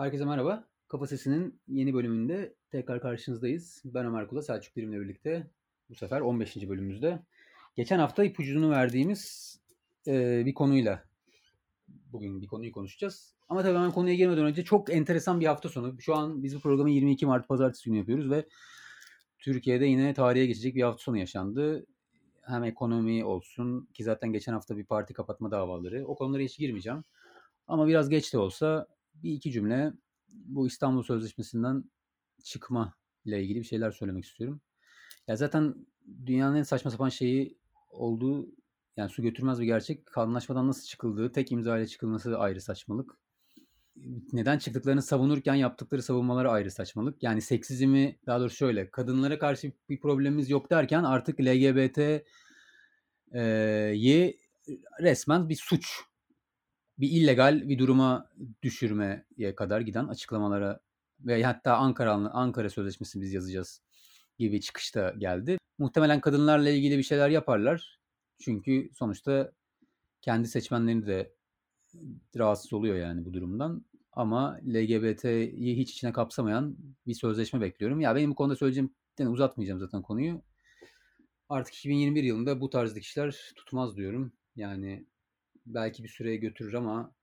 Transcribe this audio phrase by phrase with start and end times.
[0.00, 0.64] Herkese merhaba.
[0.88, 3.82] Kafa Sesi'nin yeni bölümünde tekrar karşınızdayız.
[3.84, 5.50] Ben Ömer Kula, Selçuk Dirim'le birlikte
[5.88, 6.56] bu sefer 15.
[6.56, 7.22] bölümümüzde.
[7.76, 9.54] Geçen hafta ipucunu verdiğimiz
[10.06, 11.04] e, bir konuyla
[11.88, 13.34] bugün bir konuyu konuşacağız.
[13.48, 16.00] Ama tabii hemen konuya girmeden önce çok enteresan bir hafta sonu.
[16.00, 18.46] Şu an biz bu programı 22 Mart Pazartesi günü yapıyoruz ve
[19.38, 21.86] Türkiye'de yine tarihe geçecek bir hafta sonu yaşandı.
[22.42, 26.06] Hem ekonomi olsun ki zaten geçen hafta bir parti kapatma davaları.
[26.06, 27.04] O konulara hiç girmeyeceğim.
[27.66, 28.86] Ama biraz geç de olsa
[29.22, 29.92] bir iki cümle
[30.28, 31.84] bu İstanbul Sözleşmesi'nden
[32.44, 34.60] çıkma ile ilgili bir şeyler söylemek istiyorum.
[35.28, 35.74] Ya zaten
[36.26, 37.58] dünyanın en saçma sapan şeyi
[37.90, 38.48] olduğu
[38.96, 40.18] yani su götürmez bir gerçek.
[40.18, 43.16] Anlaşmadan nasıl çıkıldığı, tek imza ile çıkılması ayrı saçmalık.
[44.32, 47.22] Neden çıktıklarını savunurken yaptıkları savunmaları ayrı saçmalık.
[47.22, 52.24] Yani seksizmi daha doğrusu şöyle kadınlara karşı bir problemimiz yok derken artık LGBT'yi
[55.00, 56.00] resmen bir suç
[57.00, 58.30] bir illegal bir duruma
[58.62, 60.80] düşürmeye kadar giden açıklamalara
[61.20, 63.82] ve hatta Ankara Ankara Sözleşmesi biz yazacağız
[64.38, 65.58] gibi çıkışta geldi.
[65.78, 67.98] Muhtemelen kadınlarla ilgili bir şeyler yaparlar.
[68.38, 69.52] Çünkü sonuçta
[70.22, 71.34] kendi seçmenleri de
[72.36, 73.84] rahatsız oluyor yani bu durumdan.
[74.12, 78.00] Ama LGBT'yi hiç içine kapsamayan bir sözleşme bekliyorum.
[78.00, 80.42] Ya benim bu konuda söyleyeceğim, yani uzatmayacağım zaten konuyu.
[81.48, 84.32] Artık 2021 yılında bu tarzdaki işler tutmaz diyorum.
[84.56, 85.06] Yani
[85.66, 87.14] belki bir süreye götürür ama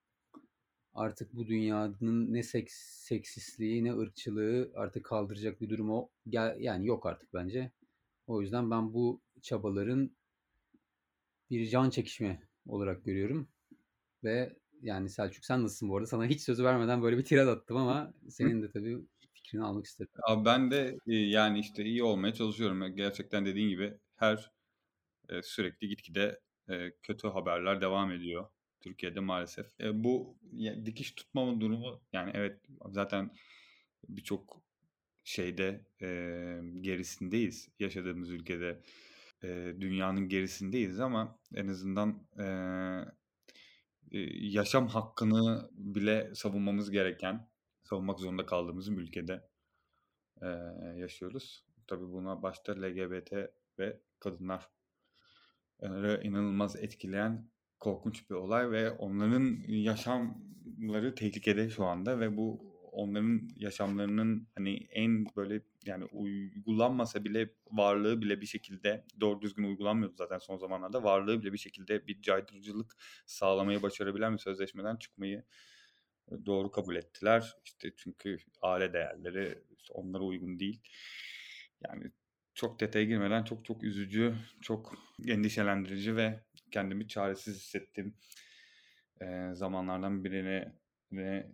[0.93, 6.09] artık bu dünyanın ne seks, seksistliği ne ırkçılığı artık kaldıracak bir durumu
[6.59, 7.71] yani yok artık bence.
[8.27, 10.11] O yüzden ben bu çabaların
[11.49, 13.47] bir can çekişme olarak görüyorum.
[14.23, 16.07] Ve yani Selçuk sen nasılsın bu arada?
[16.07, 18.97] Sana hiç sözü vermeden böyle bir tirad attım ama senin de tabii
[19.33, 20.11] fikrini almak istedim.
[20.23, 22.95] Abi ben de e, yani işte iyi olmaya çalışıyorum.
[22.95, 24.51] Gerçekten dediğin gibi her
[25.29, 26.39] e, sürekli gitgide
[27.03, 28.49] kötü haberler devam ediyor
[28.81, 29.67] Türkiye'de maalesef.
[29.93, 30.37] Bu
[30.85, 33.31] dikiş tutmama durumu yani evet zaten
[34.09, 34.61] birçok
[35.23, 36.07] şeyde e,
[36.81, 38.81] gerisindeyiz yaşadığımız ülkede
[39.43, 42.45] e, dünyanın gerisindeyiz ama en azından e,
[44.39, 47.49] yaşam hakkını bile savunmamız gereken
[47.83, 49.49] savunmak zorunda kaldığımız bir ülkede
[50.41, 50.47] e,
[50.95, 51.65] yaşıyoruz.
[51.87, 53.33] Tabii buna başta LGBT
[53.79, 54.69] ve kadınlar
[56.23, 57.49] inanılmaz etkileyen
[57.79, 65.25] korkunç bir olay ve onların yaşamları tehlikede şu anda ve bu onların yaşamlarının hani en
[65.35, 71.41] böyle yani uygulanmasa bile varlığı bile bir şekilde doğru düzgün uygulanmıyordu zaten son zamanlarda varlığı
[71.41, 72.95] bile bir şekilde bir caydırıcılık
[73.25, 75.43] sağlamayı başarabilen bir sözleşmeden çıkmayı
[76.45, 77.57] doğru kabul ettiler.
[77.65, 80.81] İşte çünkü aile değerleri onlara uygun değil.
[81.87, 82.11] Yani
[82.57, 84.95] çok detaya girmeden çok çok üzücü, çok
[85.27, 86.39] endişelendirici ve
[86.71, 88.15] kendimi çaresiz hissettiğim
[89.21, 90.73] e, zamanlardan birine,
[91.11, 91.51] birine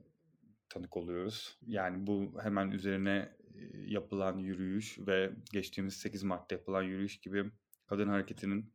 [0.69, 1.59] tanık oluyoruz.
[1.67, 3.35] Yani bu hemen üzerine
[3.73, 7.51] yapılan yürüyüş ve geçtiğimiz 8 Mart'ta yapılan yürüyüş gibi
[7.85, 8.73] kadın hareketinin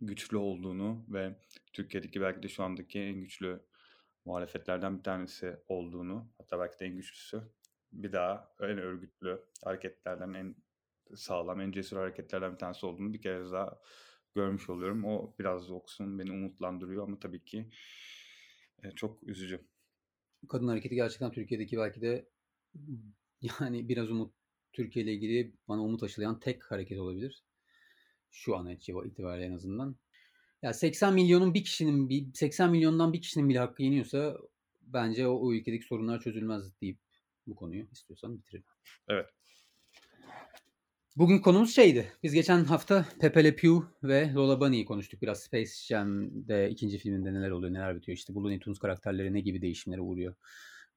[0.00, 1.36] güçlü olduğunu ve
[1.72, 3.60] Türkiye'deki belki de şu andaki en güçlü
[4.24, 7.42] muhalefetlerden bir tanesi olduğunu hatta belki de en güçlüsü
[7.92, 10.54] bir daha en örgütlü hareketlerden en
[11.16, 13.80] sağlam, en cesur hareketlerden bir tanesi olduğunu bir kere daha
[14.34, 15.04] görmüş oluyorum.
[15.04, 17.70] O biraz olsun beni umutlandırıyor ama tabii ki
[18.82, 19.60] e, çok üzücü.
[20.48, 22.28] Kadın hareketi gerçekten Türkiye'deki belki de
[23.60, 24.34] yani biraz umut
[24.72, 27.44] Türkiye ile ilgili bana umut aşılayan tek hareket olabilir.
[28.30, 29.96] Şu an itibariyle en azından.
[30.62, 34.36] Ya 80 milyonun bir kişinin bir 80 milyondan bir kişinin bile hakkı yeniyorsa
[34.80, 36.98] bence o, o ülkedeki sorunlar çözülmez deyip
[37.46, 38.66] bu konuyu istiyorsan bitirelim.
[39.08, 39.26] Evet.
[41.18, 42.12] Bugün konumuz şeydi.
[42.22, 45.22] Biz geçen hafta Pepe Le Pew ve Lola Bunny'yi konuştuk.
[45.22, 48.18] Biraz Space Jam'de ikinci filminde neler oluyor, neler bitiyor.
[48.18, 50.34] İşte bu Looney Tunes karakterleri ne gibi değişimlere uğruyor.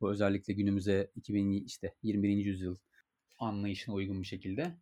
[0.02, 2.30] Bu özellikle günümüze 2000 işte 21.
[2.30, 2.76] yüzyıl
[3.40, 4.76] anlayışına uygun bir şekilde.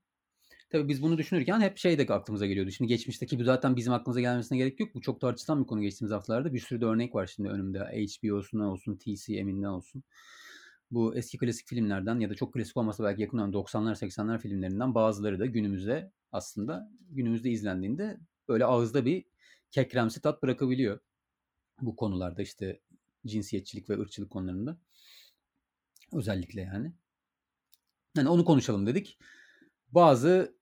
[0.70, 2.72] Tabii biz bunu düşünürken hep şey de aklımıza geliyordu.
[2.72, 4.96] Şimdi geçmişteki bu zaten bizim aklımıza gelmesine gerek yok.
[4.96, 6.54] Bu çok tartışılan bir konu geçtiğimiz haftalarda.
[6.54, 7.80] Bir sürü de örnek var şimdi önümde.
[7.80, 10.04] HBO'sundan olsun, TCM'inden olsun
[10.92, 15.40] bu eski klasik filmlerden ya da çok klasik olmasa belki yakın 90'lar 80'ler filmlerinden bazıları
[15.40, 19.26] da günümüzde aslında günümüzde izlendiğinde böyle ağızda bir
[19.72, 21.00] kekremsi tat bırakabiliyor.
[21.82, 22.80] Bu konularda işte
[23.26, 24.78] cinsiyetçilik ve ırkçılık konularında.
[26.14, 26.94] Özellikle yani.
[28.16, 29.18] Hani onu konuşalım dedik.
[29.92, 30.56] Bazı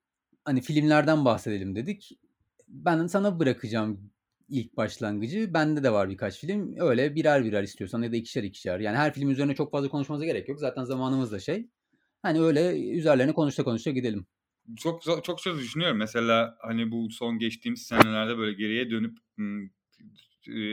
[0.45, 2.19] hani filmlerden bahsedelim dedik.
[2.67, 4.11] Ben sana bırakacağım
[4.49, 5.53] ilk başlangıcı.
[5.53, 6.75] Bende de var birkaç film.
[6.79, 8.79] Öyle birer birer istiyorsan ya da ikişer ikişer.
[8.79, 10.59] Yani her film üzerine çok fazla konuşmanıza gerek yok.
[10.59, 11.69] Zaten zamanımız da şey.
[12.21, 14.27] Hani öyle üzerlerine konuşta konuşta gidelim.
[14.77, 15.97] Çok çok söz düşünüyorum.
[15.97, 19.69] Mesela hani bu son geçtiğimiz senelerde böyle geriye dönüp ıı,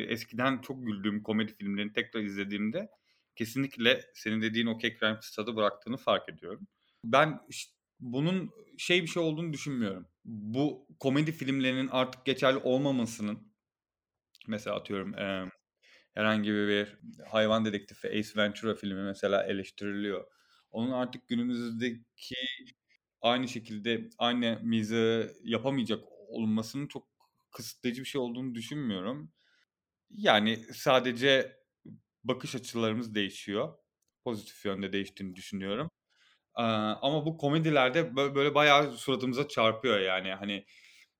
[0.09, 2.89] eskiden çok güldüğüm komedi filmlerini tekrar izlediğimde
[3.37, 6.67] kesinlikle senin dediğin o kek kremsi tadı bıraktığını fark ediyorum.
[7.05, 10.07] Ben iş bunun şey bir şey olduğunu düşünmüyorum.
[10.25, 13.54] Bu komedi filmlerinin artık geçerli olmamasının
[14.49, 15.51] mesela atıyorum, emm,
[16.15, 16.99] herhangi bir
[17.29, 20.27] hayvan dedektifi Ace Ventura filmi mesela eleştiriliyor.
[20.71, 22.37] Onun artık günümüzdeki
[23.21, 27.09] aynı şekilde aynı mizahı yapamayacak olunmasının çok
[27.53, 29.33] kısıtlayıcı bir şey olduğunu düşünmüyorum.
[30.11, 31.57] Yani sadece
[32.25, 33.79] bakış açılarımız değişiyor.
[34.25, 35.91] Pozitif yönde değiştiğini düşünüyorum.
[36.55, 40.35] Aaa, ama bu komedilerde bö böyle bayağı suratımıza çarpıyor yani.
[40.35, 40.67] Hani,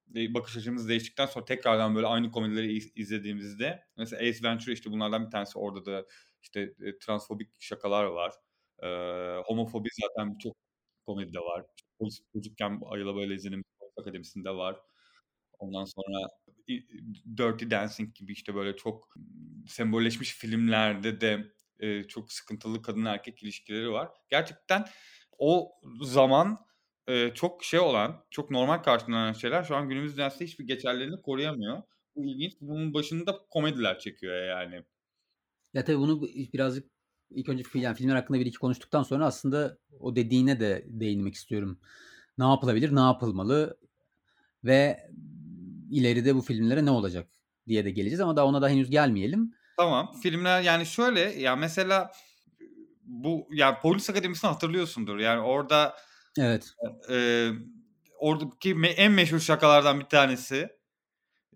[0.07, 5.27] bakış açımız değiştikten sonra tekrardan böyle aynı komedileri iz izlediğimizde mesela Ace Ventura, işte, bunlardan
[5.27, 5.59] bir tanesi.
[5.59, 6.07] Orada da,
[6.43, 8.33] işte, eee, transfobik şakalar var.
[8.83, 10.57] Eee, homofobi zaten birçok
[11.07, 11.65] komedide var.
[11.99, 13.65] Polis çocukken ayıla bayıla izlediğimiz
[14.01, 14.77] Akademisi'nde var.
[15.59, 16.29] Ondan sonra
[17.39, 19.15] Dirty Dancing gibi, işte, böyle çok
[19.69, 24.09] sembolleşmiş filmlerde de, eee, çok sıkıntılı kadın erkek ilişkileri var.
[24.31, 24.87] Gerçekten
[25.39, 25.73] o
[26.03, 26.67] zaman,
[27.09, 31.83] eee, çok şey olan, çok normal karşılanan şeyler şu an günümüz dünyasında hiçbir geçerliliğini koruyamıyor.
[32.17, 32.53] Bu ilginç.
[32.61, 34.85] Bunun başını da komediler çekiyor yani.
[35.75, 36.91] Ya, tabii bunu birazcık
[37.31, 41.81] ilk önce fi yani filmler hakkında 1-2 konuştuktan sonra aslında o dediğine de değinmek istiyorum.
[42.39, 43.79] Ne yapılabilir, ne yapılmalı
[44.65, 45.11] ve
[45.91, 47.29] ileride bu filmlere ne olacak
[47.69, 49.55] diye de geleceğiz ama daha ona da henüz gelmeyelim.
[49.77, 50.13] Tamam.
[50.23, 52.11] Filmler yani şöyle, ya mesela
[53.05, 55.19] bu ya Polis Akademisi'ni hatırlıyorsundur.
[55.19, 55.95] Yani orada
[56.39, 56.75] Evet.
[57.09, 57.53] eee,
[58.19, 60.69] oradaki en meşhur şakalardan bir tanesi,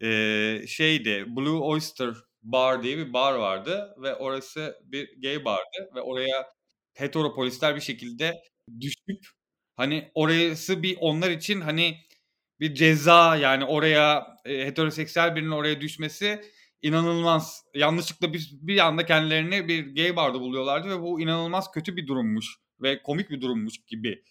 [0.03, 6.03] eee, şeydi, Blue Oyster Bar diye bir bar vardı ve orası bir gay bar'dı ve
[6.03, 6.47] oraya
[6.95, 8.35] hetero polisler bir şekilde
[8.81, 9.27] düşüp,
[9.77, 11.97] hani, orası bir onlar için, hani,
[12.61, 16.43] bir ceza yani oraya, eee, heteroseksüel birinin oraya düşmesi
[16.83, 17.65] inanılmaz.
[17.75, 22.47] Yanlışlıkla bir bir anda kendilerini bir gay bar'da buluyorlardı ve bu inanılmaz kötü bir durummuş
[22.83, 24.23] ve komik bir durummuş gibi,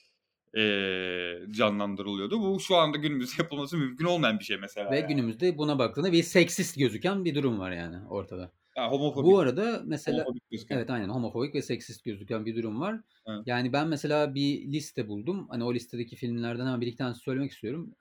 [0.55, 2.41] eee, canlandırılıyordu.
[2.41, 5.07] Bu şu anda günümüzde yapılması mümkün olmayan bir şey mesela Ve yani.
[5.07, 8.51] günümüzde buna baktığında bir seksist gözüken bir durum var yani ortada.
[8.77, 9.25] Ya, homofobik.
[9.25, 10.25] Bu arada mesela.
[10.69, 13.01] Evet, aynen homofobik ve seksist gözüken bir durum var.
[13.27, 13.45] Evet.
[13.45, 15.47] Yani ben mesela bir liste buldum.
[15.49, 17.91] Hani o listedeki filmlerden hemen 1-2 tanesini söylemek istiyorum.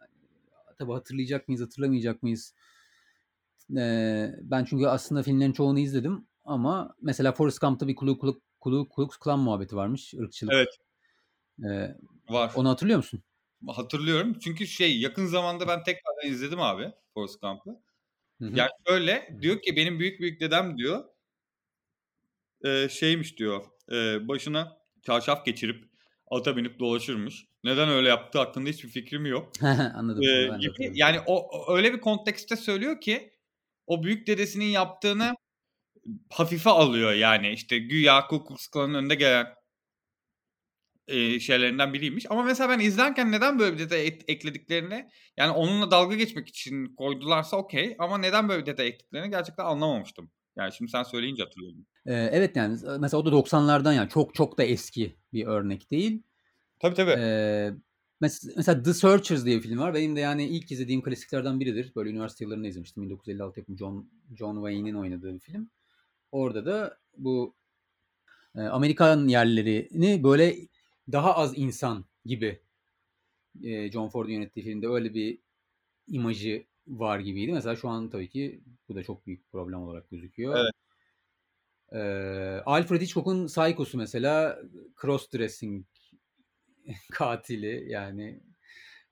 [0.79, 2.55] Tabii hatırlayacak mıyız, hatırlamayacak mıyız?
[3.71, 8.41] Eee, ben çünkü aslında filmlerin çoğunu izledim ama mesela Forrest Gump'ta bir Ku
[8.95, 10.55] Klux Klan muhabbeti varmış, ırkçılık.
[10.55, 10.69] Evet.
[11.59, 11.97] Eee,
[12.29, 12.53] Var.
[12.55, 13.23] onu hatırlıyor musun?
[13.67, 14.39] Hatırlıyorum.
[14.39, 17.71] Çünkü şey, yakın zamanda ben tekrardan izledim abi Forrest Gump'ı.
[18.41, 21.05] Yani şöyle, diyor ki benim büyük büyük dedem diyor
[22.91, 23.65] şeymiş diyor,
[24.29, 25.85] başına çarşaf geçirip
[26.31, 27.47] ata binip dolaşırmış.
[27.65, 29.53] Neden öyle yaptığı hakkında hiçbir fikrim yok.
[29.95, 30.23] Anladım.
[30.23, 33.33] De gibi yani o o öyle bir kontekste söylüyor ki
[33.87, 35.35] o büyük dedesinin yaptığını
[36.31, 37.53] hafife alıyor yani.
[37.53, 39.47] İşte güya Ku Klux önde gelen
[41.09, 45.91] eee, şeylerinden biriymiş ama mesela ben izlerken neden böyle bir detay ek eklediklerini, yani onunla
[45.91, 50.31] dalga geçmek için koydularsa okay ama neden böyle bir detay eklediklerini gerçekten anlamamıştım.
[50.57, 51.87] Yani şimdi sen söyleyince hatırladım.
[52.07, 56.23] Eee, evet, yani mesela o da 90'lardan yani çok çok da eski bir örnek değil.
[56.81, 57.11] Tabii, tabii.
[57.11, 57.75] Eee,
[58.21, 59.95] mes mesela The Searchers diye bir film var.
[59.95, 61.93] Benim de yani ilk izlediğim klasiklerden biridir.
[61.97, 63.03] Böyle üniversite yıllarında izlemiştim.
[63.03, 65.71] 1956 yapımı John John Wayne'in oynadığı bir film.
[66.33, 67.55] Orada da bu,
[68.55, 70.57] Amerikan yerlilerini böyle
[71.13, 72.61] daha az insan gibi,
[73.61, 75.39] eee, John Ford'un yönettiği filmde öyle bir
[76.09, 77.53] imajı var gibiydi.
[77.53, 80.57] Mesela şu an tabii ki bu da çok büyük problem olarak gözüküyor.
[80.59, 80.73] Evet.
[81.93, 84.59] Eee, Alfred Hitchcock'un Psycho'su mesela
[85.01, 85.87] cross dressing
[87.13, 88.41] katili yani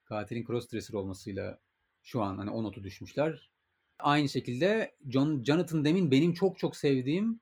[0.05, 1.61] katilin cross dresser olmasıyla
[2.03, 3.51] şu an hani o notu düşmüşler.
[3.99, 7.41] Aynı şekilde John Jonathan Demm'in benim çok çok sevdiğim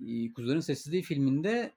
[0.00, 1.72] iii, Kuzuların Sessizliği filminde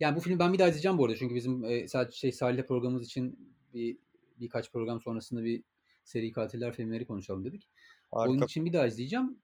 [0.00, 1.16] yani bu filmi ben bir daha izleyeceğim bu arada.
[1.16, 3.98] Çünkü bizim, sadece şey Salih'le programımız için bir
[4.40, 5.62] birkaç program sonrasında bir
[6.04, 7.68] seri katiller filmleri konuşalım dedik.
[8.10, 8.44] Onun Harika.
[8.44, 9.38] için bir daha izleyeceğim.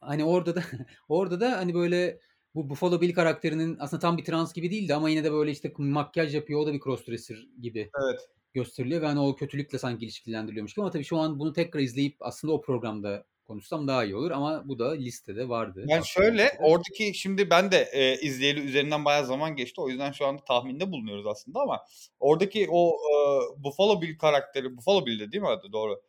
[0.00, 0.62] Hani orada da
[1.08, 2.20] orada da hani böyle
[2.54, 5.72] bu Buffalo Bill karakterinin aslında tam bir trans gibi değildi ama yine de böyle işte
[5.78, 6.60] makyaj yapıyor.
[6.60, 8.28] O da bir cross dresser gibi Evet.
[8.52, 12.16] gösteriliyor ve hani o kötülükle sanki ilişkilendiriliyormuş gibi ama tabii şu an bunu tekrar izleyip
[12.20, 15.84] aslında o programda konuşsam daha iyi olur ama bu da listede vardı.
[15.88, 16.62] Yani şöyle, listede.
[16.62, 19.80] oradaki şimdi ben de, eee, izleyeli üzerinden bayağı zaman geçti.
[19.80, 21.80] O yüzden şu anda tahminde bulunuyoruz aslında ama
[22.20, 25.72] oradaki o, eee, Buffalo Bill karakteri, Buffalo Bill'di değil mi adı?
[25.72, 26.02] Doğru.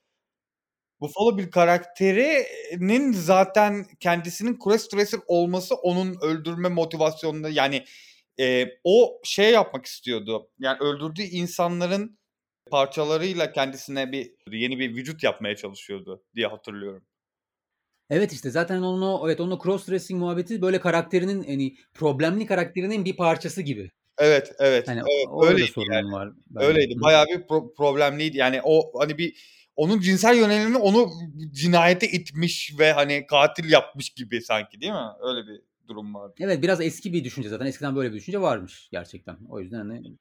[1.02, 7.84] Buffalo Bill karakterinin zaten kendisinin cross dresser olması onun öldürme motivasyonunda yani,
[8.38, 10.50] eee, o şey yapmak istiyordu.
[10.60, 12.20] Yani öldürdüğü insanların
[12.72, 17.04] parçalarıyla kendisine bir yeni bir vücut yapmaya çalışıyordu diye hatırlıyorum.
[18.10, 23.06] Evet işte zaten onun o evet onun cross dressing muhabbeti böyle karakterinin hani problemli karakterinin
[23.06, 23.92] bir parçası gibi.
[24.18, 24.88] Evet, evet.
[24.88, 26.12] Hani evet öyle sorunun yani.
[26.12, 26.30] var.
[26.50, 26.68] Bence.
[26.68, 26.96] Öyleydi.
[26.96, 27.02] Hı.
[27.02, 28.38] Bayağı bir pro- problemliydi.
[28.38, 29.36] Yani o hani bir
[29.76, 31.10] onun cinsel yönelimi onu
[31.52, 35.08] cinayete itmiş ve hani katil yapmış gibi sanki değil mi?
[35.22, 36.34] Öyle bir durum vardı.
[36.40, 37.66] Evet biraz eski bir düşünce zaten.
[37.66, 39.38] Eskiden böyle bir düşünce varmış gerçekten.
[39.50, 40.18] O yüzden hani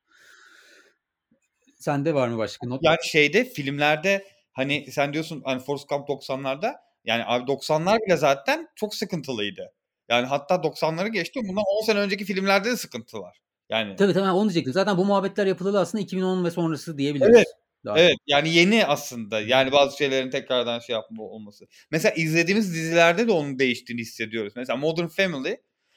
[1.74, 2.80] sende var mı başka not?
[2.82, 8.68] Yani şeyde filmlerde hani sen diyorsun hani Forrest Gump 90'larda yani abi 90'lar bile zaten
[8.74, 9.72] çok sıkıntılıydı.
[10.08, 11.40] Yani hatta 90'ları geçti.
[11.48, 13.38] Bundan 10 sene önceki filmlerde de sıkıntı var.
[13.70, 14.72] Yani Tabii tabii onu diyecektim.
[14.72, 17.36] Zaten bu muhabbetler yapılalı aslında 2010 ve sonrası diyebiliriz.
[17.36, 17.46] Evet,
[17.84, 21.66] Daha Evet yani yeni aslında yani bazı şeylerin tekrardan şey yapma olması.
[21.90, 24.52] Mesela izlediğimiz dizilerde de onun değiştiğini hissediyoruz.
[24.56, 25.56] Mesela Modern Family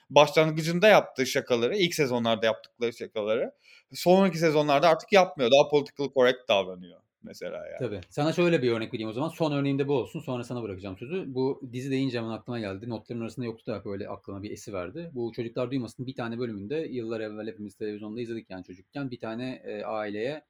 [0.09, 3.51] başlangıcında yaptığı şakaları, ilk sezonlarda yaptıkları şakaları
[3.93, 5.51] sonraki sezonlarda artık yapmıyor.
[5.51, 7.79] Daha political correct davranıyor mesela yani.
[7.79, 8.01] Tabii.
[8.09, 9.29] Sana şöyle bir örnek vereyim o zaman.
[9.29, 10.19] Son örneğim de bu olsun.
[10.19, 11.25] Sonra sana bırakacağım sözü.
[11.27, 12.89] Bu dizi deyince hemen aklıma geldi.
[12.89, 15.11] Notların arasında yoktu da böyle aklıma bir esi verdi.
[15.13, 19.11] Bu Çocuklar Duymasın bir tane bölümünde yıllar evvel hepimiz televizyonda izledik yani çocukken.
[19.11, 20.45] Bir tane e, aileye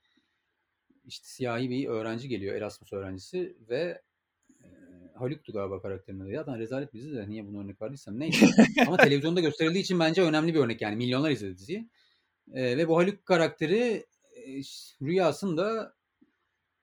[1.06, 2.56] işte siyahi bir öğrenci geliyor.
[2.56, 4.02] Erasmus öğrencisi ve
[4.64, 4.68] e,
[5.16, 6.32] Haluk'tu galiba karakterin adı.
[6.36, 8.46] Zaten rezalet bir dizi de niye bunu örnek verdiysem neyse.
[8.88, 10.96] Ama televizyonda gösterildiği için bence önemli bir örnek yani.
[10.96, 11.90] Milyonlar izledi diziyi.
[12.54, 14.62] E, ve bu Haluk karakteri e,
[15.02, 15.94] rüyasında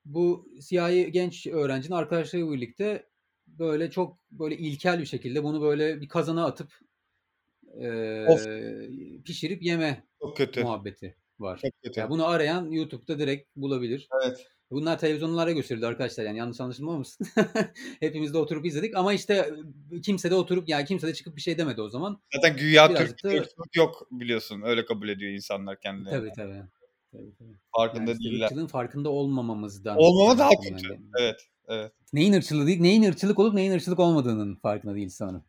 [0.09, 3.07] bu siyahi genç öğrencinin arkadaşlarıyla birlikte
[3.47, 6.73] böyle çok böyle ilkel bir şekilde bunu böyle bir kazana atıp
[7.81, 8.47] e, Of.
[9.25, 10.63] pişirip yeme Çok kötü.
[10.63, 11.59] muhabbeti var.
[11.63, 12.01] Çok kötü.
[12.01, 14.09] Ya bunu arayan YouTube'da direkt bulabilir.
[14.25, 14.47] Evet.
[14.71, 17.27] Bunlar televizyonlara gösterildi arkadaşlar yani yanlış anlaşılmamışsın.
[18.01, 19.51] Hepimiz de oturup izledik ama işte
[20.03, 22.21] kimse de oturup yani kimse de çıkıp bir şey demedi o zaman.
[22.35, 24.63] Zaten güya Türk da- yok biliyorsun.
[24.63, 26.19] Öyle kabul ediyor insanlar kendilerini.
[26.19, 26.63] Tabii tabii.
[27.13, 27.57] Tabii, tabii.
[27.77, 28.45] Farkında Yani değiller.
[28.45, 29.97] ırkçılığın farkında olmamamızdan.
[29.99, 30.87] Olmama daha kötü.
[30.87, 31.01] yani.
[31.21, 31.41] Evet.
[31.69, 31.93] Evet.
[32.13, 35.45] Neyin ırkçılığı değil, neyin ırkçılık olup neyin ırkçılık olmadığının farkında değil sanırım.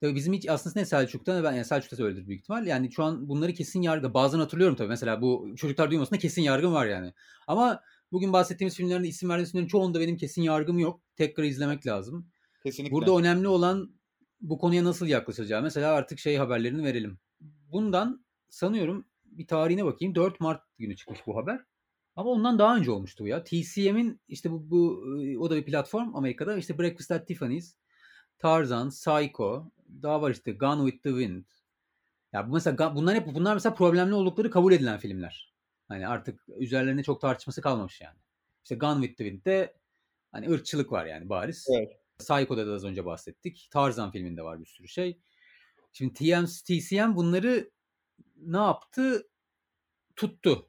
[0.00, 2.66] Tabii bizim hiç aslında ne Selçuk'ta ben yani Selçuk'ta söyledir büyük ihtimal.
[2.66, 4.14] Yani şu an bunları kesin yargı.
[4.14, 4.88] Bazen hatırlıyorum tabii.
[4.88, 7.12] Mesela bu çocuklar duymasında kesin yargım var yani.
[7.46, 7.80] Ama
[8.12, 11.00] bugün bahsettiğimiz filmlerin isim verdiğimiz filmlerin çoğunda benim kesin yargım yok.
[11.16, 12.28] Tekrar izlemek lazım.
[12.62, 12.94] Kesinlikle.
[12.94, 13.94] Burada önemli olan
[14.40, 15.62] bu konuya nasıl yaklaşacağı.
[15.62, 17.18] Mesela artık şey haberlerini verelim.
[17.72, 19.06] Bundan sanıyorum
[19.40, 20.14] bir tarihine bakayım.
[20.14, 21.60] 4 Mart günü çıkmış bu haber.
[22.16, 23.44] Ama ondan daha önce olmuştu bu ya.
[23.44, 26.56] TCM'in işte bu, bu e, o da bir platform Amerika'da.
[26.56, 27.76] İşte Breakfast at Tiffany's,
[28.38, 29.70] Tarzan, Psycho,
[30.02, 31.44] daha var işte Gone with the Wind.
[32.32, 35.54] Ya bu mesela bunlar hep bunlar mesela problemli oldukları kabul edilen filmler.
[35.88, 38.18] Hani artık üzerlerine çok tartışması kalmamış yani.
[38.64, 39.76] İşte Gone with the Wind'de
[40.32, 41.66] hani ırkçılık var yani bariz.
[41.70, 42.00] Evet.
[42.18, 43.68] Psycho'da da az önce bahsettik.
[43.70, 45.20] Tarzan filminde var bir sürü şey.
[45.92, 47.70] Şimdi TM, TCM bunları
[48.36, 49.29] ne yaptı?
[50.20, 50.68] Tuttu.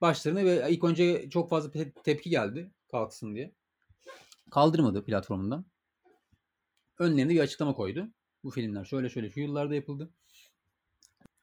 [0.00, 3.54] Başlarına ve ilk önce çok fazla te- tepki geldi kalksın diye.
[4.50, 5.66] Kaldırmadı platformundan.
[6.98, 8.08] Önlerine bir açıklama koydu.
[8.44, 10.10] Bu filmler şöyle şöyle şu yıllarda yapıldı.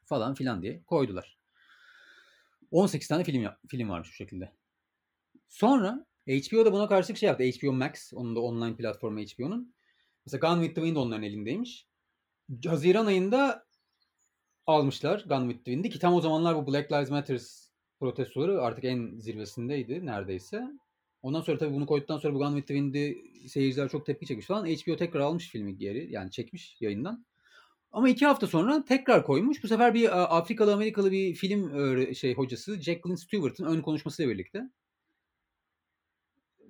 [0.04, 1.38] Falan filan diye koydular.
[2.70, 4.52] 18 tane film film varmış bu şekilde.
[5.48, 7.44] Sonra HBO da buna karşılık şey yaptı.
[7.44, 9.74] HBO Max, onun da online platformu HBO'nun.
[10.26, 11.88] Mesela Gone with the Wind onların elindeymiş.
[12.66, 13.67] Haziran ayında
[14.68, 17.40] almışlar Gone with the Wind'i ki tam o zamanlar bu Black Lives Matter
[18.00, 20.62] protestoları artık en zirvesindeydi neredeyse.
[21.22, 24.66] Ondan sonra tabii bunu koyduktan sonra bu Gone with Wind'i seyirciler çok tepki çekmiş falan.
[24.66, 27.26] HBO tekrar almış filmi geri yani çekmiş yayından.
[27.92, 29.62] Ama iki hafta sonra tekrar koymuş.
[29.62, 34.70] Bu sefer bir a, Afrikalı Amerikalı bir film şey hocası Jacqueline Stewart'ın ön konuşmasıyla birlikte.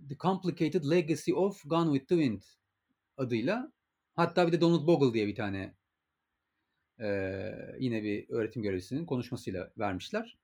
[0.09, 2.43] The Complicated Legacy of Gone with the Wind
[3.17, 3.73] adıyla.
[4.17, 5.78] Hatta bir de Donald Bogle diye bir tane
[7.01, 10.39] eee, yine bir öğretim görevlisinin konuşmasıyla vermişler.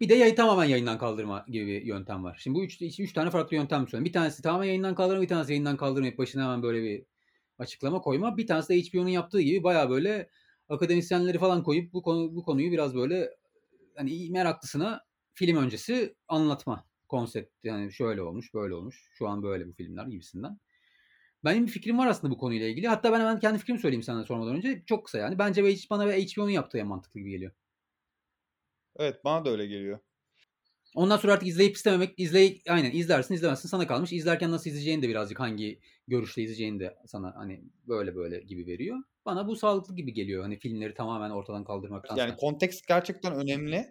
[0.00, 2.38] Bir de yayı tamamen yayından kaldırma gibi bir yöntem var.
[2.42, 4.04] Şimdi bu üç, üç tane farklı yöntem söyleyeyim.
[4.04, 7.04] Bir tanesi tamamen yayından kaldırma, bir tanesi yayından kaldırmayıp başına hemen böyle bir
[7.58, 8.36] açıklama koyma.
[8.36, 10.30] Bir tanesi de HBO'nun yaptığı gibi bayağı böyle
[10.68, 13.30] akademisyenleri falan koyup bu konu bu konuyu biraz böyle
[13.96, 15.00] hani meraklısına
[15.34, 17.64] film öncesi anlatma konsept.
[17.64, 19.10] Yani şöyle olmuş, böyle olmuş.
[19.14, 20.58] Şu an böyle bu filmler gibisinden.
[21.44, 22.88] Benim bir fikrim var aslında bu konuyla ilgili.
[22.88, 24.82] Hatta ben hemen kendi fikrimi söyleyeyim sana sormadan önce.
[24.86, 25.38] Çok kısa yani.
[25.38, 27.52] Bence bana ve HBO'nun yaptığı en mantıklı gibi geliyor.
[28.98, 29.98] Evet bana da öyle geliyor.
[30.94, 34.12] Ondan sonra artık izleyip istememek, izley aynen izlersin izlemezsin sana kalmış.
[34.12, 38.98] İzlerken nasıl izleyeceğini de birazcık hangi görüşte izleyeceğini de sana hani böyle böyle gibi veriyor.
[39.26, 40.42] Bana bu sağlıklı gibi geliyor.
[40.42, 42.16] Hani filmleri tamamen ortadan kaldırmaktan.
[42.16, 43.86] Yani kontekst gerçekten önemli.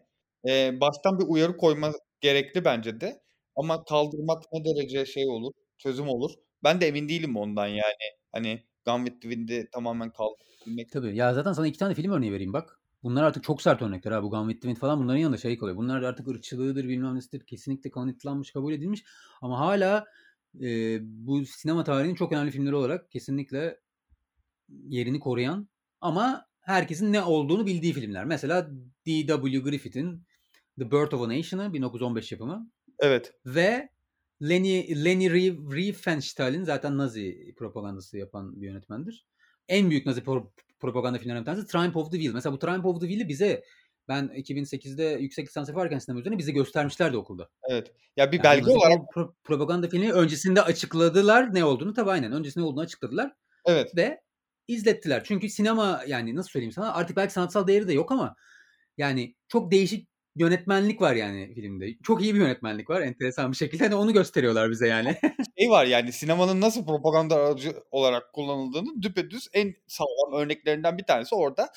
[0.50, 1.92] Ee, baştan bir uyarı koyma
[2.22, 3.22] gerekli bence de.
[3.56, 6.32] Ama kaldırmak ne derece şey olur, çözüm olur.
[6.64, 8.06] Ben de emin değilim ondan yani.
[8.32, 10.92] Hani Gone with the Wind'i tamamen kaldırmak.
[10.92, 11.16] Tabii.
[11.16, 12.80] Ya zaten sana iki tane film örneği vereyim bak.
[13.04, 14.24] Bunlar artık çok sert örnekler ha.
[14.24, 15.78] Bu Gone with the Wind falan bunların yanında şey kalıyor.
[15.78, 17.46] Bunlar artık ırkçılığıdır bilmem nesidir.
[17.46, 19.04] Kesinlikle kanıtlanmış, kabul edilmiş.
[19.42, 20.06] Ama hala
[20.60, 23.80] Eee, bu sinema tarihinin çok önemli filmleri olarak kesinlikle
[24.70, 25.70] yerini koruyan
[26.02, 28.26] ama herkesin ne olduğunu bildiği filmler.
[28.26, 28.70] Mesela
[29.06, 29.60] D.W.
[29.60, 30.24] Griffith'in
[30.80, 33.34] The Birth of a Nation'ı 1915 yapımı Evet.
[33.46, 33.90] ve
[34.42, 39.26] Leni Rief- Riefenstahl'in zaten Nazi propagandası yapan bir yönetmendir.
[39.68, 42.34] En büyük Nazi pro- propaganda filmlerinden bir tanesi Triumph of the Will.
[42.34, 43.64] Mesela bu Triumph of the Will'i bize
[44.08, 47.50] ben 2008'de yüksek lisans yaparken sinema üzerine bize göstermişlerdi okulda.
[47.70, 47.92] Evet.
[48.18, 52.66] Ya bir Yani belge olarak pro- propaganda filmi öncesinde açıkladılar ne olduğunu tabii aynen öncesinde
[52.66, 53.32] olduğunu açıkladılar
[53.66, 53.96] evet.
[53.96, 54.22] ve
[54.68, 55.24] izlettiler.
[55.24, 58.36] Çünkü sinema yani nasıl söyleyeyim sana artık belki sanatsal değeri de yok ama
[58.98, 61.86] yani çok değişik yönetmenlik var yani filmde.
[62.04, 63.84] Çok iyi bir yönetmenlik var enteresan bir şekilde.
[63.84, 65.16] Hani onu gösteriyorlar bize yani.
[65.60, 71.36] şey var yani sinemanın nasıl propaganda aracı olarak kullanıldığını düpedüz en sağlam örneklerinden bir tanesi
[71.36, 71.70] orada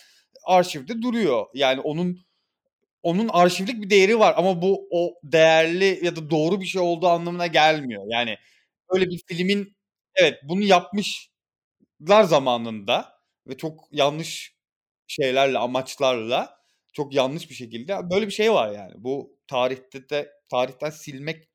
[0.44, 1.46] arşivde duruyor.
[1.54, 2.18] Yani onun
[3.02, 7.08] onun arşivlik bir değeri var ama bu o değerli ya da doğru bir şey olduğu
[7.08, 8.04] anlamına gelmiyor.
[8.08, 8.36] Yani
[8.90, 9.76] öyle bir filmin
[10.14, 13.12] evet bunu yapmışlar zamanında
[13.46, 14.56] ve çok yanlış
[15.06, 16.61] şeylerle amaçlarla
[16.92, 18.92] çok yanlış bir şekilde böyle bir şey var yani.
[18.96, 21.48] Bu tarihte de tarihten silmek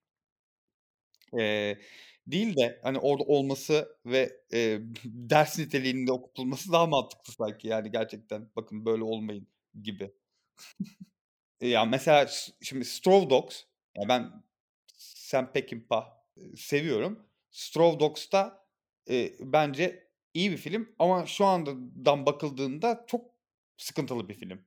[1.34, 1.79] eee,
[2.27, 8.50] değil de hani orada olması ve eee, ders niteliğinde okutulması daha mantıklı sanki yani gerçekten
[8.56, 9.48] bakın böyle olmayın
[9.84, 10.12] gibi.
[11.62, 12.27] ya mesela
[12.62, 13.63] şimdi Straw Dogs
[13.98, 14.32] ya ben
[14.98, 17.27] Sam Peckinpah e, seviyorum.
[17.51, 18.67] Straw Dogs'ta
[19.12, 23.32] e, bence iyi bir film ama şu andan bakıldığında çok
[23.77, 24.67] sıkıntılı bir film.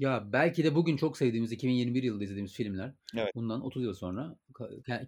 [0.00, 3.34] Ya belki de bugün çok sevdiğimiz 2021 yılında izlediğimiz filmler Evet.
[3.34, 4.36] bundan 30 yıl sonra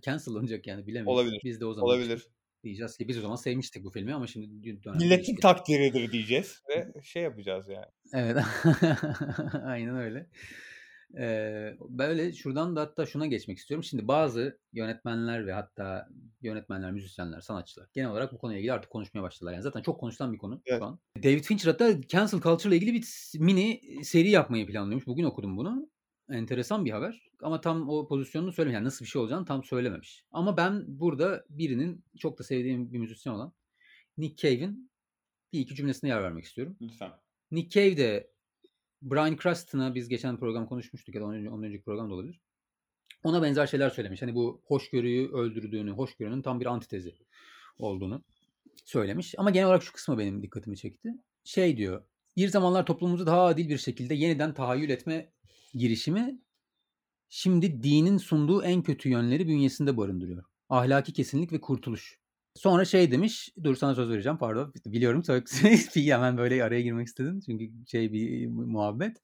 [0.03, 1.09] cancellanacak yani bilemeyiz.
[1.19, 1.41] Olabilir.
[1.45, 2.17] Biz de o zaman Olabilir.
[2.17, 2.31] işte
[2.65, 5.35] diyeceğiz ki biz o zaman sevmiştik bu filmi ama şimdi Milletin değişti.
[5.43, 7.87] takdiridir diyeceğiz ve şey yapacağız yani.
[8.15, 8.37] Evet.
[9.65, 10.27] Aynen öyle.
[11.17, 13.85] Eee, böyle şuradan da hatta şuna geçmek istiyorum.
[13.85, 16.09] Şimdi bazı yönetmenler ve hatta
[16.41, 19.53] yönetmenler, müzisyenler, sanatçılar genel olarak bu konuyla ilgili artık konuşmaya başladılar.
[19.53, 20.81] Yani zaten çok konuşulan bir konu Evet.
[20.81, 20.99] şu an.
[21.23, 25.07] David Fincher hatta cancel culture ile ilgili bir mini seri yapmayı planlıyormuş.
[25.07, 25.91] Bugün okudum bunu.
[26.31, 27.31] Enteresan bir haber.
[27.43, 28.75] Ama tam o pozisyonunu söylememiş.
[28.75, 30.25] Yani nasıl bir şey olacağını tam söylememiş.
[30.31, 33.53] Ama ben burada birinin çok da sevdiğim bir müzisyen olan
[34.19, 34.91] Nick Cave'in
[35.53, 36.77] bir iki cümlesine yer vermek istiyorum.
[36.81, 37.11] Lütfen.
[37.51, 38.32] Nick Cave de
[39.03, 42.41] Bryan Cranston'a biz geçen program konuşmuştuk ya da önce, ondan önceki program da olabilir.
[43.25, 44.23] Ona benzer şeyler söylemiş.
[44.23, 47.15] Hani bu hoşgörüyü öldürdüğünü, hoşgörünün tam bir antitezi
[47.79, 48.25] olduğunu
[48.85, 49.35] söylemiş.
[49.39, 51.09] Ama genel olarak şu kısmı benim dikkatimi çekti.
[51.45, 52.05] Şey diyor,
[52.37, 55.33] bir zamanlar toplumumuzu daha adil bir şekilde yeniden tahayyül etme
[55.75, 56.39] girişimi
[57.29, 60.45] şimdi dinin sunduğu en kötü yönleri bünyesinde barındırıyor.
[60.69, 62.22] Ahlaki kesinlik ve kurtuluş.
[62.55, 64.75] Sonra şey demiş, dur sana söz vereceğim pardon.
[64.87, 65.23] Biliyorum
[65.95, 67.41] hemen böyle araya girmek istedin.
[67.41, 69.17] Çünkü şey bir muhabbet.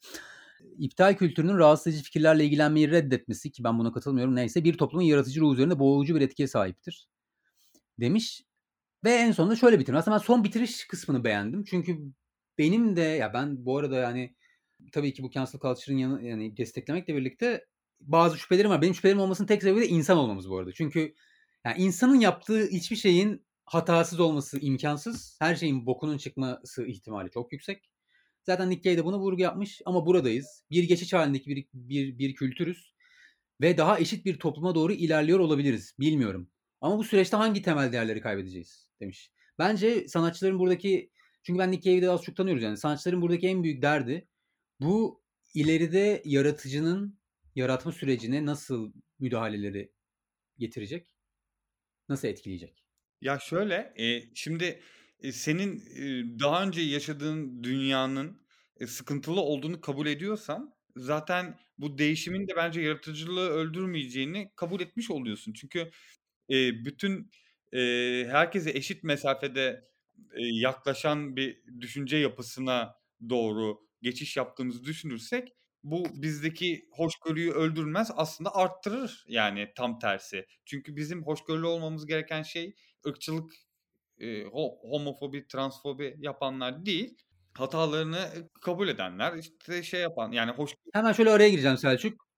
[0.79, 5.41] İptal kültürünün rahatsız edici fikirlerle ilgilenmeyi reddetmesi ki ben buna katılmıyorum neyse bir toplumun yaratıcı
[5.41, 7.09] ruhu üzerinde boğucu bir etkiye sahiptir.
[8.01, 8.43] Demiş
[9.05, 9.99] ve en sonunda şöyle bitirmiş.
[9.99, 11.65] Aslında ben son bitiriş kısmını beğendim.
[11.65, 11.99] Çünkü
[12.59, 14.35] benim de ya ben bu arada yani
[14.93, 17.67] tabii ki bu cancel culture'ın yanı, yani desteklemekle birlikte
[18.01, 18.83] bazı şüphelerim var.
[18.83, 20.73] Benim şüphelerim olmasının tek sebebi de insan olmamız bu arada.
[20.73, 21.15] Çünkü
[21.69, 25.37] yani insanın yaptığı hiçbir şeyin hatasız olması imkansız.
[25.41, 27.91] Her şeyin bokunun çıkması ihtimali çok yüksek.
[28.47, 30.65] Zaten Cave de bunu vurgu yapmış ama buradayız.
[30.71, 32.95] Bir geçiş halindeki bir, bir, bir kültürüz.
[33.61, 35.95] Ve daha eşit bir topluma doğru ilerliyor olabiliriz.
[36.01, 36.51] Bilmiyorum.
[36.81, 39.33] Ama bu süreçte hangi temel değerleri kaybedeceğiz demiş.
[39.59, 41.11] Bence sanatçıların buradaki
[41.43, 42.77] çünkü ben Cave'i de az çok tanıyoruz yani.
[42.77, 44.29] Sanatçıların buradaki en büyük derdi
[44.81, 45.23] bu
[45.55, 47.19] ileride yaratıcının
[47.55, 49.93] yaratma sürecine nasıl müdahaleleri
[50.59, 51.18] getirecek?
[52.09, 52.85] Nasıl etkileyecek?
[53.21, 54.81] Ya şöyle, e, şimdi
[55.21, 58.43] e, senin e, daha önce yaşadığın dünyanın
[58.81, 65.53] e, sıkıntılı olduğunu kabul ediyorsan zaten bu değişimin de bence yaratıcılığı öldürmeyeceğini kabul etmiş oluyorsun.
[65.53, 65.91] Çünkü
[66.51, 67.31] e, bütün
[67.73, 67.79] e,
[68.31, 69.89] herkese eşit mesafede
[70.35, 72.95] e, yaklaşan bir düşünce yapısına
[73.31, 80.47] doğru geçiş yaptığımızı düşünürsek bu bizdeki hoşgörüyü öldürmez aslında arttırır yani tam tersi.
[80.65, 82.75] Çünkü bizim hoşgörülü olmamız gereken şey
[83.07, 83.53] ırkçılık,
[84.19, 84.45] e,
[84.91, 87.17] homofobi, transfobi yapanlar değil.
[87.55, 88.29] Hatalarını
[88.61, 92.29] kabul edenler işte şey yapan yani hoş Hemen şöyle araya gireceğim Selçuk.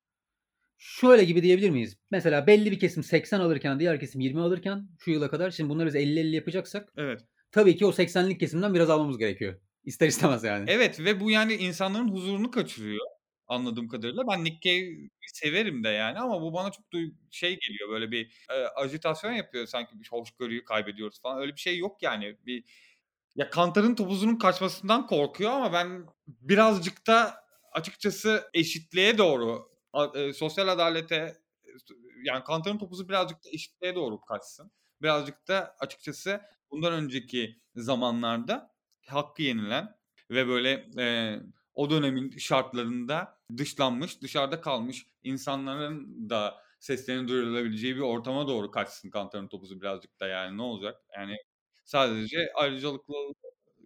[0.79, 1.97] Şöyle gibi diyebilir miyiz?
[2.11, 5.87] Mesela belli bir kesim 80 alırken diğer kesim 20 alırken şu yıla kadar şimdi bunları
[5.87, 7.21] biz 50-50 yapacaksak Evet.
[7.53, 9.61] tabii ki o 80'lik kesimden biraz almamız gerekiyor.
[9.85, 10.65] İster istemez yani.
[10.71, 13.07] Evet ve bu yani insanların huzurunu kaçırıyor
[13.51, 14.25] anladığım kadarıyla.
[14.29, 16.85] Ben Nick Cave'i severim de yani ama bu bana çok
[17.31, 21.41] şey geliyor böyle bir e, ajitasyon yapıyor sanki bir hoşgörüyü kaybediyoruz falan.
[21.41, 22.37] Öyle bir şey yok yani.
[22.47, 22.65] Bir
[23.37, 27.35] ya kantarın topuzunun kaçmasından korkuyor ama ben birazcık da
[27.73, 29.71] açıkçası eşitliğe doğru
[30.15, 31.37] e, sosyal adalete
[32.25, 34.73] yani kantarın topuzu birazcık da eşitliğe doğru kaçsın.
[35.03, 38.75] birazcık da açıkçası bundan önceki zamanlarda
[39.07, 39.97] hakkı yenilen
[40.31, 41.41] ve böyle, eee,
[41.75, 49.49] o dönemin şartlarında dışlanmış, dışarıda kalmış insanların da seslerinin duyurulabileceği bir ortama doğru kaçsın Kantar'ın
[49.49, 51.03] Topuzu birazcık da yani ne olacak?
[51.17, 51.37] Yani
[51.85, 53.15] sadece ayrıcalıklı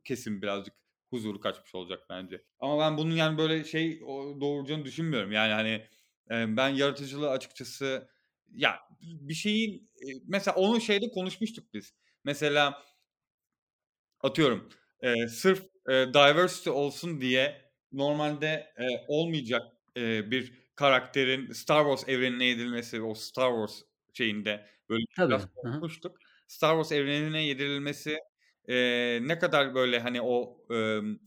[0.04, 0.74] kesim birazcık
[1.10, 2.44] huzuru kaçmış olacak bence.
[2.60, 4.00] Ama ben bunun yani böyle şey
[4.40, 5.32] doğuracağını düşünmüyorum.
[5.32, 5.86] Yani, hani,
[6.30, 8.08] eee, ben yaratıcılığı açıkçası
[8.52, 11.94] ya bir şeyin, eee, mesela onu şeyde konuşmuştuk biz.
[12.24, 12.82] Mesela
[14.20, 14.68] atıyorum,
[15.02, 17.63] eee, sırf, eee, diversity olsun diye
[17.98, 19.62] normalde, eee, olmayacak,
[19.96, 23.82] eee, bir karakterin Star Wars evrenine yedirilmesi, o Star Wars
[24.14, 25.44] şeyinde böyle Tabii.
[25.44, 26.16] biraz konuşmuştuk.
[26.46, 28.18] Star Wars evrenine yedirilmesi,
[28.68, 31.20] eee, ne kadar böyle, hani, o, ımm,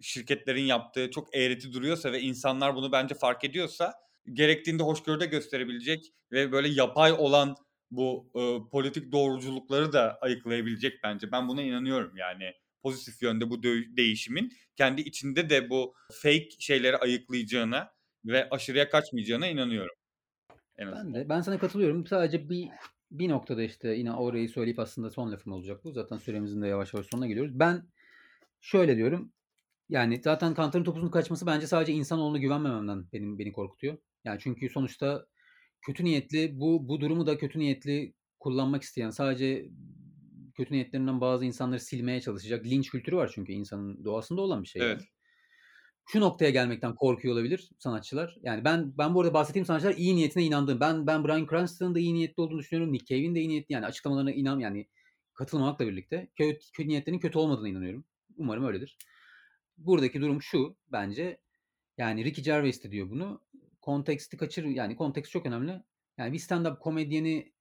[0.00, 3.92] şirketlerin yaptığı çok eğreti duruyorsa ve insanlar bunu bence fark ediyorsa
[4.32, 7.56] gerektiğinde hoşgörü de gösterebilecek ve böyle yapay olan
[7.90, 11.32] bu, ııı, politik doğruculukları da ayıklayabilecek bence.
[11.32, 12.44] Ben buna inanıyorum yani
[12.84, 13.62] pozitif yönde bu
[13.96, 17.90] değişimin kendi içinde de bu fake şeyleri ayıklayacağına
[18.24, 19.96] ve aşırıya kaçmayacağına inanıyorum
[20.76, 21.28] en Ben de.
[21.28, 22.06] Ben sana katılıyorum.
[22.06, 22.68] Sadece bir
[23.10, 25.92] bir noktada, işte, yine orayı söyleyip aslında son lafım olacak bu.
[25.92, 27.58] Zaten süremizin de yavaş yavaş sonuna geliyoruz.
[27.58, 27.88] Ben
[28.60, 29.32] şöyle diyorum,
[29.88, 33.98] yani zaten Kantar'ın Topuz'un kaçması bence sadece insanoğluna güvenmememden benim beni korkutuyor.
[34.24, 35.26] Yani çünkü sonuçta
[35.82, 39.66] kötü niyetli bu bu durumu da kötü niyetli kullanmak isteyen, sadece
[40.54, 44.82] kötü niyetlerinden bazı insanları silmeye çalışacak linç kültürü var çünkü insanın doğasında olan bir şey
[44.82, 44.92] yani.
[44.92, 45.02] Evet.
[46.06, 48.36] Şu noktaya gelmekten korkuyor olabilir sanatçılar.
[48.42, 50.80] Yani ben ben bu arada bahsettiğim sanatçılar iyi niyetine inandığım.
[50.80, 52.92] Ben ben Bryan Cranston'ın da iyi niyetli olduğunu düşünüyorum.
[52.92, 54.88] Nick Cave'in de iyi niyetli yani açıklamalarına inan yani
[55.34, 58.04] katılmamakla birlikte kö kötü niyetlerinin kötü olmadığına inanıyorum.
[58.36, 58.98] Umarım öyledir.
[59.78, 61.40] Buradaki durum şu bence,
[61.98, 63.40] yani Ricky Gervais de diyor bunu.
[63.80, 65.82] Konteksti kaçır yani konteks çok önemli.
[66.18, 67.52] Yani bir stand-up komedyeni,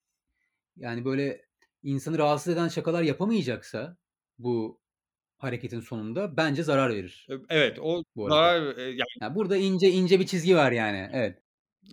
[0.78, 1.46] yani böyle
[1.84, 3.98] insanı rahatsız eden şakalar yapamayacaksa
[4.40, 4.82] bu
[5.38, 10.26] hareketin sonunda bence zarar verir evet, o bu zarar, yani Ya, burada ince ince bir
[10.28, 11.10] çizgi var yani.
[11.14, 11.44] Evet.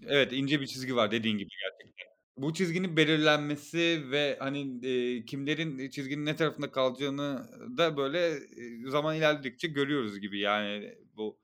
[0.06, 2.06] Evet, ince bir çizgi var dediğin gibi gerçekten.
[2.36, 7.48] Bu çizginin belirlenmesi ve, hani, eee, kimlerin çizginin ne tarafında kalacağını
[7.78, 11.38] da böyle, eee, zaman ilerledikçe görüyoruz gibi yani bu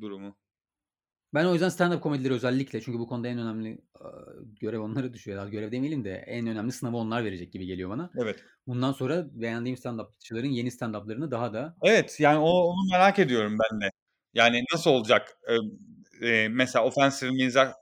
[0.00, 0.38] durumu.
[1.34, 3.78] Ben o yüzden stand-up komedileri özellikle çünkü bu konuda en önemli,
[4.60, 5.48] görev onlara düşüyor.
[5.48, 8.10] Görev demeyelim de en önemli sınavı onlar verecek gibi geliyor bana.
[8.22, 8.44] Evet.
[8.66, 13.80] Bundan sonra beğendiğim stand-upçıların yeni stand-up'larını daha da Evet, yani o onu merak ediyorum ben
[13.80, 13.90] de.
[14.34, 15.38] Yani nasıl olacak?
[16.22, 17.72] Eee, mesela ofensif mizah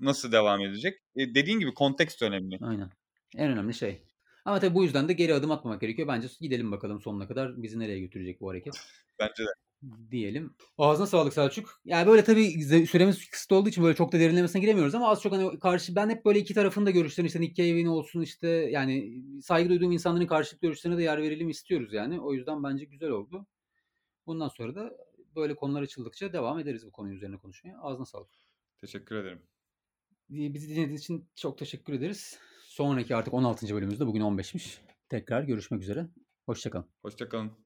[0.00, 0.94] nasıl devam edecek?
[1.16, 2.58] Eee, dediğin gibi kontekst önemli.
[2.60, 2.90] Aynen.
[3.36, 4.02] En önemli şey.
[4.44, 6.08] Ama tabii bu yüzden de geri adım atmamak gerekiyor.
[6.08, 8.74] Bence gidelim bakalım sonuna kadar bizi nereye götürecek bu hareket
[9.18, 9.48] Bence de.
[10.10, 10.54] Diyelim.
[10.78, 11.80] Ağzına sağlık Selçuk.
[11.84, 15.32] Yani, böyle tabii süremiz kısıtlı olduğu için böyle çok da derinlemesine giremiyoruz ama az çok,
[15.32, 19.22] hani, karşı ben hep böyle 2 tarafın da görüşlerini, işte, Nick Cave'in olsun, işte, yani
[19.42, 22.20] saygı duyduğum insanların karşılıklı görüşlerine de yer verelim istiyoruz yani.
[22.20, 23.46] O yüzden bence güzel oldu.
[24.26, 24.96] Bundan sonra da
[25.36, 27.78] böyle konular açıldıkça devam ederiz bu konu üzerine konuşmaya.
[27.80, 28.30] Ağzına sağlık.
[28.80, 29.42] Teşekkür ederim.
[30.28, 32.38] İii, bizi dinlediğiniz için çok teşekkür ederiz.
[32.64, 33.74] Sonraki artık 16.
[33.74, 34.78] bölümümüzde bugün 15'miş.
[35.08, 36.06] Tekrar görüşmek üzere.
[36.46, 36.86] Hoşça kalın.
[37.02, 37.64] Hoşça kalın.